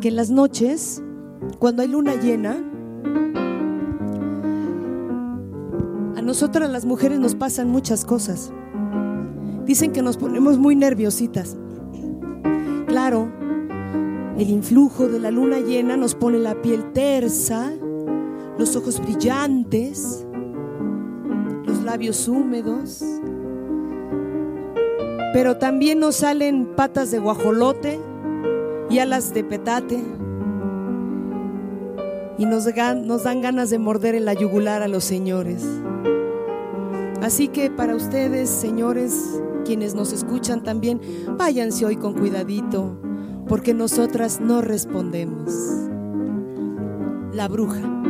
[0.00, 1.02] que en las noches,
[1.58, 2.56] cuando hay luna llena,
[6.16, 8.52] a nosotras las mujeres nos pasan muchas cosas.
[9.66, 11.56] Dicen que nos ponemos muy nerviositas.
[12.86, 13.30] Claro,
[14.38, 17.70] el influjo de la luna llena nos pone la piel tersa,
[18.58, 20.26] los ojos brillantes,
[21.66, 23.04] los labios húmedos,
[25.34, 28.09] pero también nos salen patas de guajolote
[28.90, 30.04] y alas de petate
[32.36, 32.66] y nos,
[33.04, 35.64] nos dan ganas de morder en la yugular a los señores.
[37.22, 41.00] Así que para ustedes, señores, quienes nos escuchan también,
[41.36, 42.98] váyanse hoy con cuidadito,
[43.46, 45.52] porque nosotras no respondemos.
[47.32, 48.09] La bruja.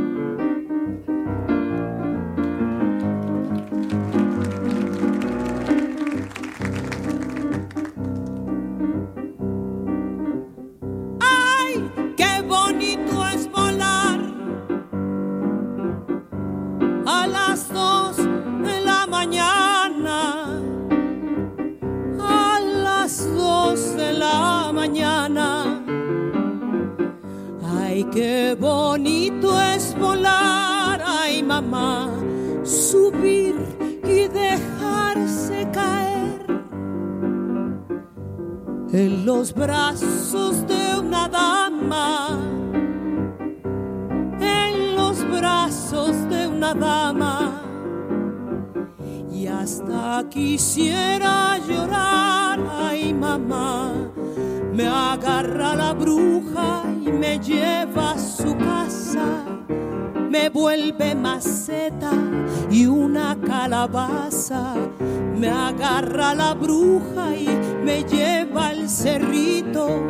[45.90, 47.62] De una dama.
[49.32, 53.92] Y hasta quisiera llorar, ay mamá,
[54.72, 56.84] me agarra la bruja
[57.20, 59.44] me lleva a su casa,
[60.30, 62.12] me vuelve maceta
[62.70, 64.74] y una calabaza,
[65.36, 67.48] me agarra la bruja y
[67.84, 70.06] me lleva al cerrito,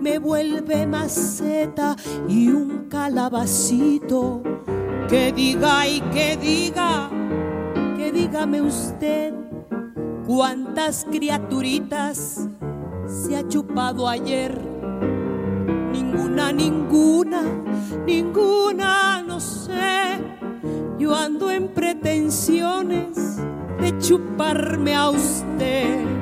[0.00, 1.96] me vuelve maceta
[2.28, 4.42] y un calabacito,
[5.10, 7.10] que diga y que diga,
[7.96, 9.34] que dígame usted
[10.24, 12.46] cuántas criaturitas
[13.06, 14.56] se ha chupado ayer
[15.90, 17.42] ninguna, ninguna,
[18.06, 20.20] ninguna, no sé.
[20.96, 23.38] Yo ando en pretensiones
[23.80, 26.19] de chuparme a usted.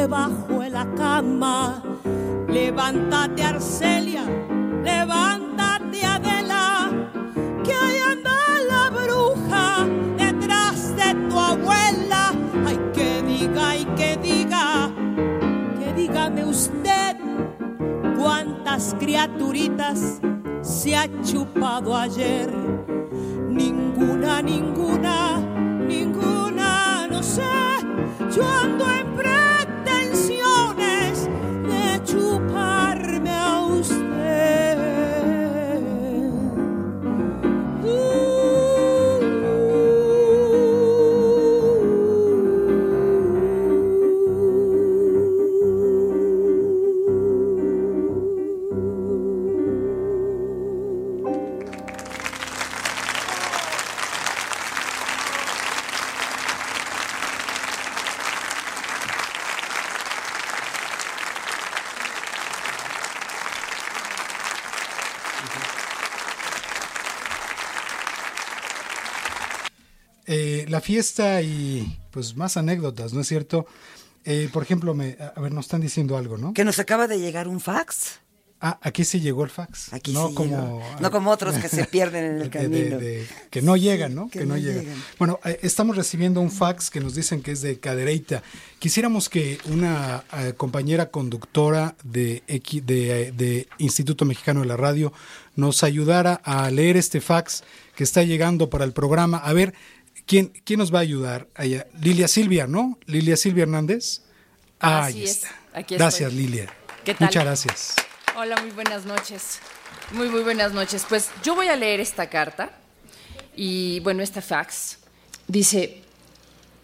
[0.00, 1.82] Debajo de la cama.
[2.48, 4.24] Levántate Arcelia,
[4.82, 5.40] levántate
[16.50, 17.16] usted
[18.18, 20.20] cuántas criaturitas
[20.62, 22.50] se ha chupado ayer.
[23.48, 25.38] Ninguna, ninguna,
[25.86, 27.42] ninguna, no sé.
[28.34, 29.09] Yo ando en
[71.40, 73.66] fiesta y pues más anécdotas, ¿no es cierto?
[74.24, 76.52] Eh, por ejemplo, me, a ver, nos están diciendo algo, ¿no?
[76.52, 78.20] Que nos acaba de llegar un fax.
[78.62, 79.90] Ah, aquí sí llegó el fax.
[79.94, 80.82] Aquí no sí como llegó.
[81.00, 82.98] No como otros que se pierden en el de- de- camino.
[82.98, 84.28] de- que no llegan, ¿no?
[84.28, 84.84] Que Que, no, llegan.
[84.84, 85.02] llegan.
[85.18, 88.42] Bueno, eh, estamos recibiendo un fax que nos dicen que es de Cadereyta.
[88.78, 95.10] Quisiéramos que una eh, compañera conductora de, de Instituto Mexicano de la Radio
[95.56, 97.64] nos ayudara a leer este fax
[97.96, 99.38] que está llegando para el programa.
[99.38, 99.72] A ver,
[100.30, 101.48] ¿quién, quién nos va a ayudar?
[101.56, 101.88] Allá?
[102.00, 102.96] Lilia Silvia, ¿no?
[103.06, 104.22] Lilia Silvia Hernández.
[104.78, 105.48] Ah, Así ahí es, está.
[105.74, 106.32] aquí Gracias.
[106.32, 106.72] Lilia.
[107.04, 107.26] ¿Qué tal?
[107.26, 107.96] Muchas gracias.
[108.36, 109.58] Hola, muy buenas noches.
[110.12, 111.04] Muy, muy buenas noches.
[111.08, 112.70] Pues yo voy a leer esta carta
[113.56, 114.98] y, bueno, esta fax.
[115.48, 116.00] Dice,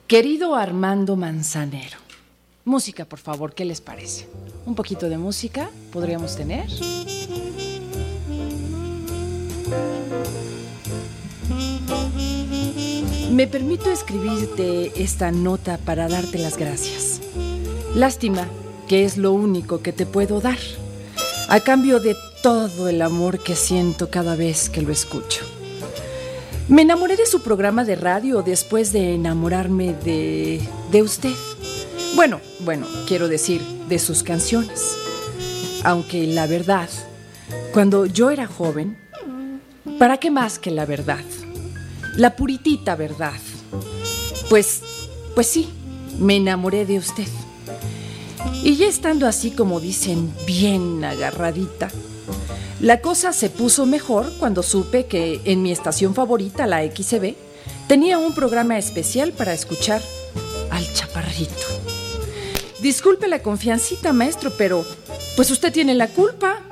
[0.08, 1.98] querido Armando Manzanero.
[2.64, 4.28] Música, por favor, ¿qué les parece?
[4.64, 6.66] Un poquito de música podríamos tener.
[13.36, 17.20] Me permito escribirte esta nota para darte las gracias.
[17.94, 18.48] Lástima
[18.88, 20.56] que es lo único que te puedo dar,
[21.50, 25.44] a cambio de todo el amor que siento cada vez que lo escucho.
[26.68, 30.58] Me enamoré de su programa de radio después de enamorarme de,
[30.90, 31.34] de usted.
[32.14, 34.96] Bueno, bueno, quiero decir, de sus canciones.
[35.84, 36.88] Aunque la verdad,
[37.74, 38.96] cuando yo era joven,
[39.98, 41.20] ¿para qué más que la verdad?
[42.16, 43.38] La puritita verdad.
[44.48, 44.80] Pues,
[45.34, 45.68] pues sí,
[46.18, 47.26] me enamoré de usted.
[48.62, 51.90] Y ya estando así como dicen, bien agarradita,
[52.80, 57.34] la cosa se puso mejor cuando supe que en mi estación favorita, la XCB,
[57.86, 60.00] tenía un programa especial para escuchar
[60.70, 61.52] al chaparrito.
[62.80, 64.84] Disculpe la confiancita, maestro, pero
[65.36, 66.62] pues usted tiene la culpa.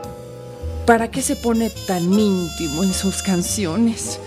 [0.86, 4.20] ¿Para qué se pone tan íntimo en sus canciones?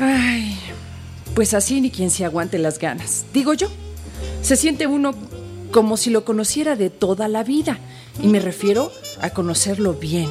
[0.00, 0.58] Ay,
[1.34, 3.26] pues así ni quien se aguante las ganas.
[3.34, 3.68] Digo yo,
[4.42, 5.14] se siente uno
[5.70, 7.78] como si lo conociera de toda la vida.
[8.22, 8.90] Y me refiero
[9.20, 10.30] a conocerlo bien,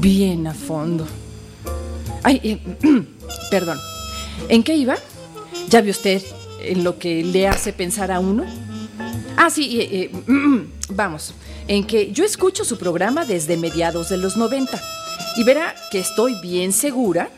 [0.00, 1.06] bien a fondo.
[2.22, 2.58] Ay, eh,
[3.50, 3.78] perdón.
[4.48, 4.96] ¿En qué iba?
[5.68, 6.22] ¿Ya vio usted
[6.60, 8.44] en lo que le hace pensar a uno?
[9.36, 10.10] Ah, sí, eh, eh,
[10.90, 11.34] vamos.
[11.66, 14.80] En que yo escucho su programa desde mediados de los 90
[15.36, 17.30] y verá que estoy bien segura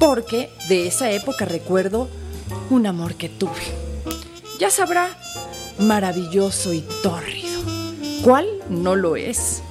[0.00, 2.08] porque de esa época recuerdo
[2.70, 3.52] un amor que tuve.
[4.58, 5.10] Ya sabrá,
[5.78, 7.60] maravilloso y tórrido.
[8.24, 9.62] ¿Cuál no lo es?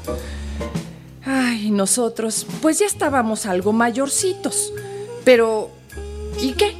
[1.25, 4.71] Ay, nosotros, pues ya estábamos algo mayorcitos.
[5.25, 5.71] Pero,
[6.39, 6.75] ¿y qué?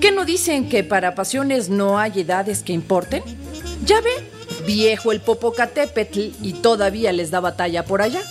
[0.00, 3.22] ¿Qué no dicen que para pasiones no hay edades que importen?
[3.84, 4.30] Ya ve,
[4.64, 8.22] viejo el Popocatépetl y todavía les da batalla por allá.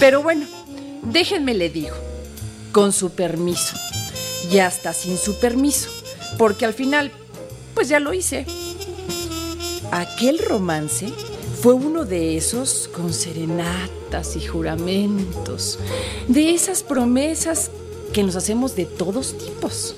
[0.00, 0.46] Pero bueno,
[1.02, 1.94] déjenme le digo,
[2.72, 3.76] con su permiso,
[4.50, 5.88] y hasta sin su permiso,
[6.38, 7.12] porque al final,
[7.74, 8.46] pues ya lo hice.
[9.90, 11.12] Aquel romance
[11.62, 15.78] fue uno de esos con serenatas y juramentos,
[16.28, 17.70] de esas promesas
[18.12, 19.96] que nos hacemos de todos tipos,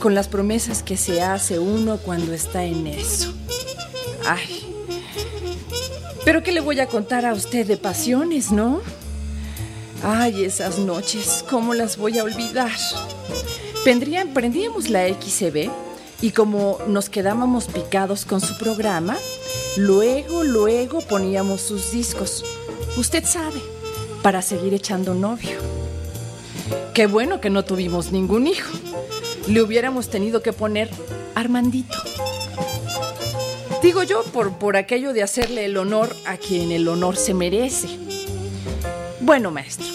[0.00, 3.32] con las promesas que se hace uno cuando está en eso.
[4.26, 4.70] Ay,
[6.24, 8.82] pero ¿qué le voy a contar a usted de pasiones, no?
[10.02, 12.70] Ay, esas noches, ¿cómo las voy a olvidar?
[13.84, 15.70] Prendrían- prendíamos la XCB
[16.22, 19.16] y como nos quedábamos picados con su programa,
[19.76, 22.44] luego, luego poníamos sus discos.
[22.96, 23.60] Usted sabe,
[24.22, 25.58] para seguir echando novio.
[26.94, 28.70] Qué bueno que no tuvimos ningún hijo.
[29.48, 30.90] Le hubiéramos tenido que poner
[31.34, 31.96] Armandito.
[33.82, 37.88] Digo yo por, por aquello de hacerle el honor a quien el honor se merece.
[39.22, 39.86] Bueno, maestro,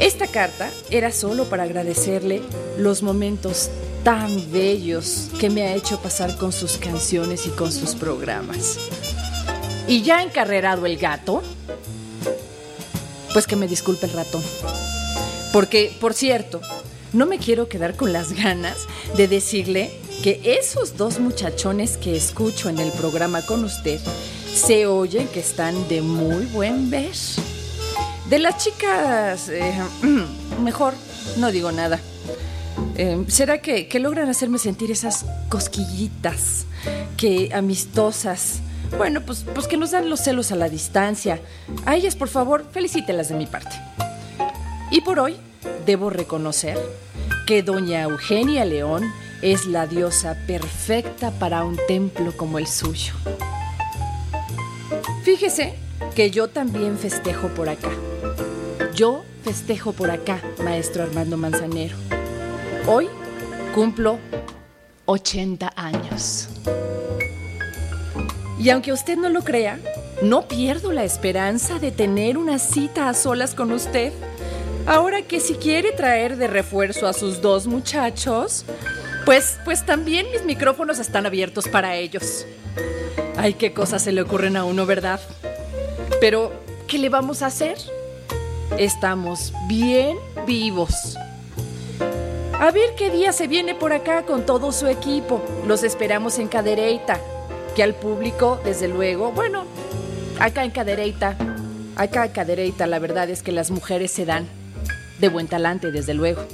[0.00, 2.42] esta carta era solo para agradecerle
[2.76, 3.70] los momentos
[4.02, 8.78] tan bellos que me ha hecho pasar con sus canciones y con sus programas.
[9.86, 11.40] Y ya encarrerado el gato,
[13.32, 14.42] pues que me disculpe el ratón.
[15.52, 16.60] Porque, por cierto,
[17.12, 19.92] no me quiero quedar con las ganas de decirle
[20.24, 24.00] que esos dos muchachones que escucho en el programa con usted
[24.52, 27.12] se oyen que están de muy buen ver.
[28.32, 29.74] De las chicas, eh,
[30.62, 30.94] mejor
[31.36, 32.00] no digo nada.
[32.96, 36.64] Eh, ¿Será que, que logran hacerme sentir esas cosquillitas
[37.18, 38.60] que amistosas?
[38.96, 41.42] Bueno, pues, pues que nos dan los celos a la distancia.
[41.84, 43.76] A ellas, por favor, felicítelas de mi parte.
[44.90, 45.36] Y por hoy,
[45.84, 46.78] debo reconocer
[47.46, 49.12] que doña Eugenia León
[49.42, 53.12] es la diosa perfecta para un templo como el suyo.
[55.22, 55.81] Fíjese
[56.14, 57.90] que yo también festejo por acá.
[58.94, 61.96] Yo festejo por acá, maestro Armando Manzanero.
[62.86, 63.08] Hoy
[63.74, 64.18] cumplo
[65.06, 66.48] 80 años.
[68.58, 69.78] Y aunque usted no lo crea,
[70.22, 74.12] no pierdo la esperanza de tener una cita a solas con usted.
[74.86, 78.64] Ahora que si quiere traer de refuerzo a sus dos muchachos,
[79.24, 82.46] pues, pues también mis micrófonos están abiertos para ellos.
[83.36, 85.20] Ay, qué cosas se le ocurren a uno, ¿verdad?
[86.20, 86.52] Pero,
[86.86, 87.78] ¿qué le vamos a hacer?
[88.78, 91.16] Estamos bien vivos.
[92.58, 95.42] A ver qué día se viene por acá con todo su equipo.
[95.66, 97.18] Los esperamos en Cadereyta.
[97.74, 99.64] Que al público, desde luego, bueno,
[100.38, 101.36] acá en Cadereyta,
[101.96, 104.46] acá en Cadereyta, la verdad es que las mujeres se dan
[105.18, 106.44] de buen talante, desde luego.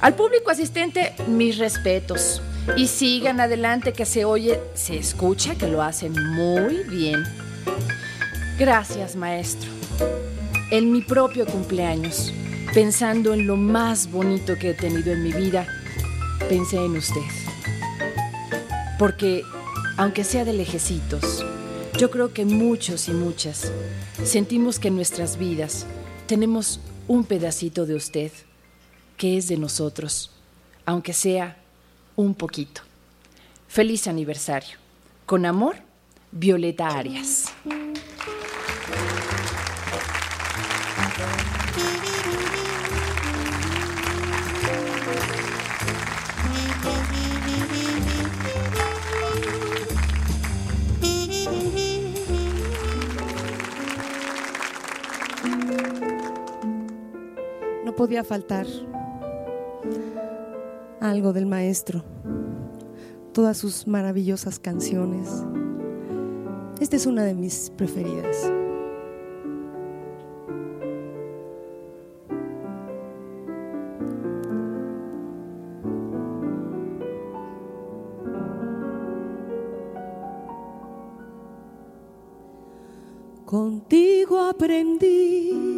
[0.00, 2.42] Al público asistente, mis respetos.
[2.76, 7.24] Y sigan adelante que se oye, se escucha que lo hacen muy bien.
[8.58, 9.70] Gracias, maestro.
[10.72, 12.32] En mi propio cumpleaños,
[12.74, 15.68] pensando en lo más bonito que he tenido en mi vida,
[16.48, 17.20] pensé en usted.
[18.98, 19.44] Porque,
[19.96, 21.46] aunque sea de lejecitos,
[21.96, 23.70] yo creo que muchos y muchas
[24.24, 25.86] sentimos que en nuestras vidas
[26.26, 28.32] tenemos un pedacito de usted
[29.16, 30.32] que es de nosotros,
[30.84, 31.58] aunque sea
[32.16, 32.80] un poquito.
[33.68, 34.78] Feliz aniversario.
[35.26, 35.76] Con amor,
[36.32, 37.52] Violeta Arias.
[57.98, 58.64] Podía faltar
[61.00, 62.04] algo del maestro,
[63.32, 65.28] todas sus maravillosas canciones.
[66.80, 68.52] Esta es una de mis preferidas.
[83.44, 85.77] Contigo aprendí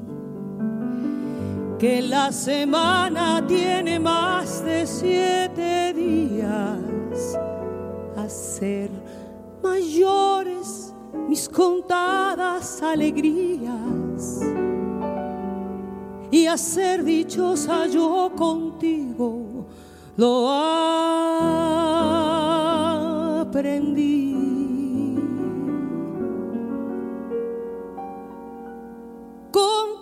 [1.81, 7.39] que la semana tiene más de siete días,
[8.15, 8.91] a ser
[9.63, 10.93] mayores
[11.27, 14.41] mis contadas alegrías
[16.29, 19.65] y a ser dichosa yo contigo
[20.17, 20.49] lo
[23.41, 24.21] aprendí.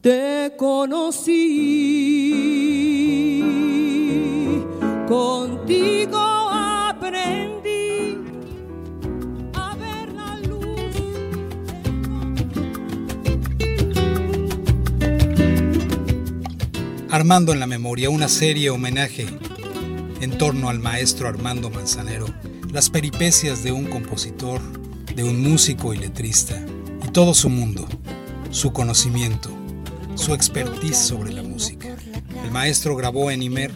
[0.00, 1.42] te conocí.
[5.06, 8.16] Contigo aprendí
[9.54, 10.66] a ver la luz.
[17.10, 19.26] Armando en la memoria, una serie homenaje
[20.20, 22.26] en torno al maestro Armando Manzanero,
[22.72, 24.60] las peripecias de un compositor,
[25.14, 26.64] de un músico y letrista,
[27.04, 27.88] y todo su mundo,
[28.50, 29.59] su conocimiento,
[30.20, 31.88] su expertise sobre la música.
[32.44, 33.72] El maestro grabó en Imer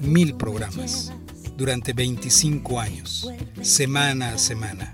[0.00, 1.10] mil programas
[1.56, 3.26] durante 25 años,
[3.62, 4.92] semana a semana.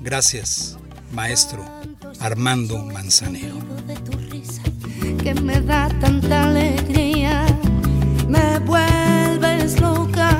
[0.00, 0.78] Gracias,
[1.12, 1.62] maestro
[2.18, 3.56] Armando Manzanero.
[5.22, 7.44] que me da tanta alegría,
[8.26, 10.30] me vuelves loca.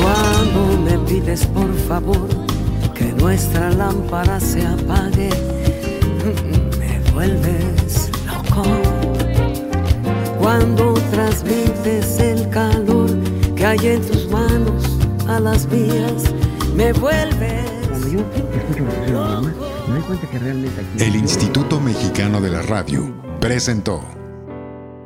[0.00, 2.28] Cuando me pides por favor
[2.94, 5.57] que nuestra lámpara se apague,
[7.18, 8.62] vuelves loco
[10.38, 13.10] cuando transmites el calor
[13.56, 14.84] que hay en tus manos
[15.26, 16.32] a las mías.
[16.76, 17.66] Me vuelves.
[18.12, 18.84] Yo escucho
[19.88, 24.00] me doy cuenta que realmente aquí El Instituto Mexicano de la Radio presentó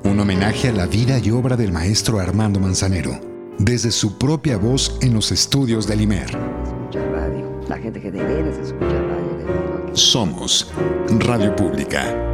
[0.04, 3.18] un homenaje a la vida y obra del maestro Armando Manzanero,
[3.58, 6.26] desde su propia voz en los estudios del IMER.
[6.26, 9.11] Escucha radio, la gente que de veras escucha radio.
[9.94, 10.72] Somos
[11.20, 12.31] Radio Pública.